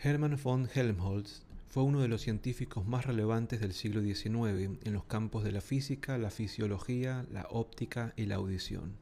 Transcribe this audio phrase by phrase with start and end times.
[0.00, 5.04] Hermann von Helmholtz fue uno de los científicos más relevantes del siglo XIX en los
[5.06, 8.92] campos de la física, la fisiología, la óptica y la audición.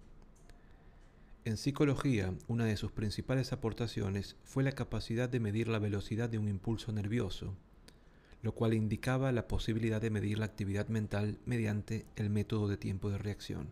[1.44, 6.38] En psicología, una de sus principales aportaciones fue la capacidad de medir la velocidad de
[6.38, 7.58] un impulso nervioso,
[8.43, 13.08] lo cual indicaba la posibilidad de medir la actividad mental mediante el método de tiempo
[13.11, 13.68] de reacción.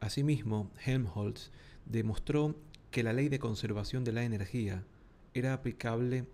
[0.00, 1.50] Asimismo, Helmholtz
[1.86, 2.54] demostró
[2.90, 4.84] que la ley de conservación de la energía
[5.34, 6.26] era aplicable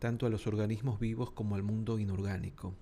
[0.00, 2.74] tanto a los organismos vivos como al mundo inorgánico.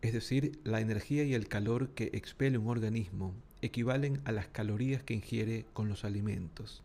[0.00, 5.02] Es decir, la energía y el calor que expele un organismo equivalen a las calorías
[5.02, 6.82] que ingiere con los alimentos.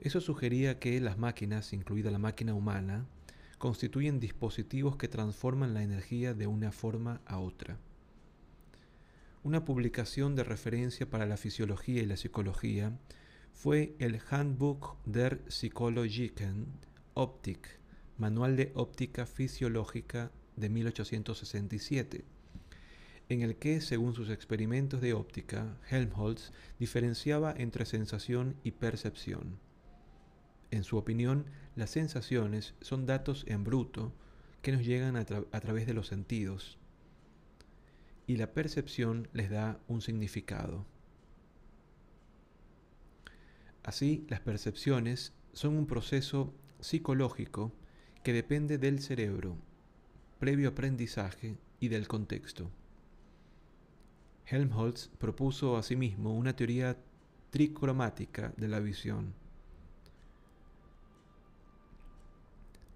[0.00, 3.06] Eso sugería que las máquinas, incluida la máquina humana,
[3.58, 7.78] constituyen dispositivos que transforman la energía de una forma a otra.
[9.42, 12.98] Una publicación de referencia para la fisiología y la psicología
[13.52, 16.66] fue el Handbuch der Psychologischen
[17.14, 17.68] Optik,
[18.16, 22.24] Manual de Óptica Fisiológica de 1867,
[23.28, 29.58] en el que, según sus experimentos de óptica, Helmholtz diferenciaba entre sensación y percepción.
[30.70, 34.12] En su opinión, las sensaciones son datos en bruto
[34.62, 36.78] que nos llegan a, través de los sentidos
[38.26, 40.84] y la percepción les da un significado.
[43.82, 47.72] Así, las percepciones son un proceso psicológico
[48.22, 49.56] que depende del cerebro,
[50.38, 52.70] previo aprendizaje y del contexto.
[54.44, 56.98] Helmholtz propuso asimismo una teoría
[57.50, 59.32] tricromática de la visión.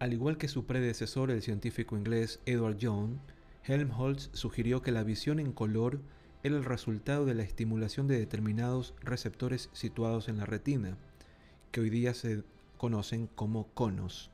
[0.02, 3.18] Al igual que su predecesor, el científico inglés Edward Young,
[3.62, 6.00] Helmholtz sugirió que la visión en color
[6.42, 10.98] era el resultado de la estimulación de determinados receptores situados en la retina,
[11.70, 12.42] que hoy día se
[12.78, 14.32] conocen como conos.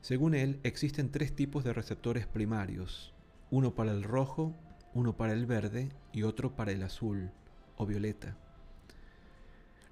[0.00, 3.12] Según él, existen tres tipos de receptores primarios,
[3.50, 4.54] uno para el rojo,
[4.94, 7.32] uno para el verde y otro para el azul
[7.76, 8.34] o violeta.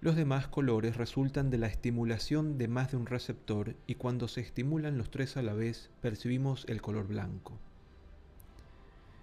[0.04, 4.42] Los demás colores resultan de la estimulación de más de un receptor y cuando se
[4.42, 7.59] estimulan los tres a la vez percibimos el color blanco.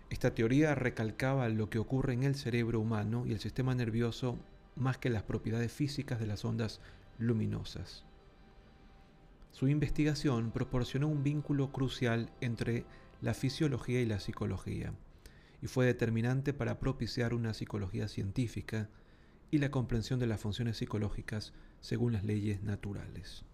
[0.09, 4.39] Esta teoría recalcaba lo que ocurre en el cerebro humano y el sistema nervioso
[4.75, 6.81] más que las propiedades físicas de las ondas
[7.19, 8.03] luminosas.
[9.51, 12.85] Su investigación proporcionó un vínculo crucial entre
[13.21, 14.95] la fisiología y la psicología,
[15.61, 18.89] y fue determinante para propiciar una psicología científica
[19.51, 23.45] y la comprensión de las funciones psicológicas según las leyes naturales.